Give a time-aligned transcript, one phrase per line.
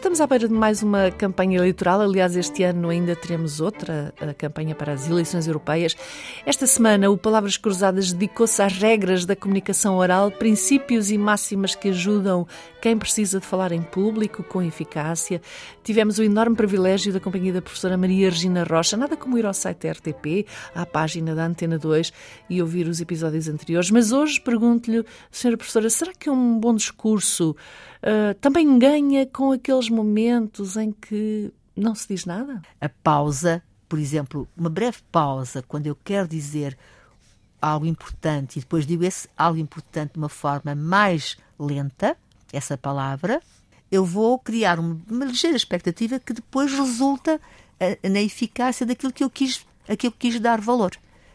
[0.00, 2.00] Estamos à beira de mais uma campanha eleitoral.
[2.00, 5.94] Aliás, este ano ainda teremos outra, campanha para as eleições europeias.
[6.46, 11.90] Esta semana, o Palavras Cruzadas dedicou-se às regras da comunicação oral, princípios e máximas que
[11.90, 12.46] ajudam
[12.80, 15.42] quem precisa de falar em público com eficácia.
[15.84, 19.52] Tivemos o enorme privilégio da companhia da professora Maria Regina Rocha, nada como ir ao
[19.52, 22.10] site da RTP, à página da Antena 2
[22.48, 23.90] e ouvir os episódios anteriores.
[23.90, 27.54] Mas hoje pergunto-lhe, senhora professora, será que um bom discurso
[28.02, 32.62] uh, também ganha com aqueles momentos em que não se diz nada?
[32.80, 36.76] A pausa, por exemplo, uma breve pausa, quando eu quero dizer
[37.60, 42.16] algo importante e depois digo esse algo importante de uma forma mais lenta,
[42.52, 43.40] essa palavra,
[43.90, 47.40] eu vou criar uma, ligeira expectativa que depois resulta
[47.78, 50.92] a, na eficácia daquilo que eu quis, aquilo que quis dar valor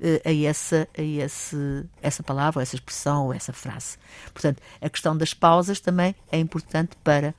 [0.00, 1.56] uh, a, essa, a esse,
[2.02, 3.96] essa palavra, essa expressão ou essa frase.
[4.32, 7.34] Portanto, a questão das pausas também é importante para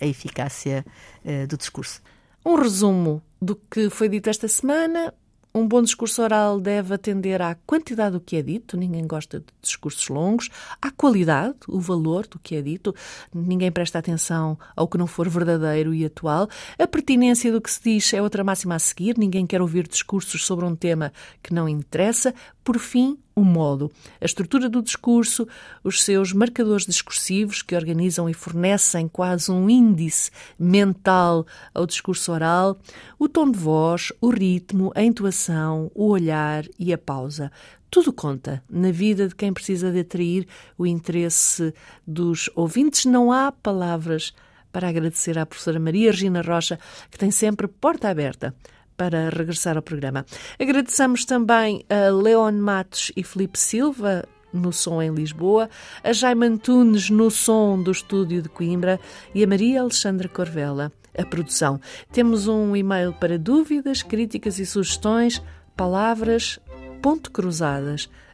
[0.00, 0.84] a eficácia
[1.24, 2.00] uh, do discurso.
[2.44, 5.12] Um resumo do que foi dito esta semana,
[5.56, 9.46] um bom discurso oral deve atender à quantidade do que é dito, ninguém gosta de
[9.62, 10.50] discursos longos,
[10.82, 12.94] à qualidade, o valor do que é dito,
[13.34, 16.46] ninguém presta atenção ao que não for verdadeiro e atual.
[16.78, 20.44] A pertinência do que se diz é outra máxima a seguir, ninguém quer ouvir discursos
[20.44, 21.10] sobre um tema
[21.42, 22.34] que não interessa.
[22.62, 25.46] Por fim, o modo, a estrutura do discurso,
[25.84, 32.78] os seus marcadores discursivos que organizam e fornecem quase um índice mental ao discurso oral,
[33.18, 37.52] o tom de voz, o ritmo, a entoação, o olhar e a pausa.
[37.90, 41.74] Tudo conta na vida de quem precisa de atrair o interesse
[42.06, 43.04] dos ouvintes.
[43.04, 44.32] Não há palavras
[44.72, 46.78] para agradecer à professora Maria Regina Rocha,
[47.10, 48.54] que tem sempre porta aberta
[48.96, 50.24] para regressar ao programa.
[50.58, 55.68] Agradecemos também a Leon Matos e Felipe Silva, no som em Lisboa,
[56.02, 58.98] a Jaime Antunes no som do estúdio de Coimbra
[59.34, 61.80] e a Maria Alexandra Corvella, a produção.
[62.10, 65.42] Temos um e-mail para dúvidas, críticas e sugestões,
[65.76, 66.58] palavras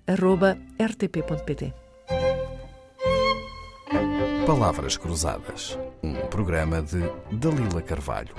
[0.07, 1.75] arroba rtp.pt.
[4.47, 8.35] Palavras Cruzadas, um programa de Dalila Carvalho.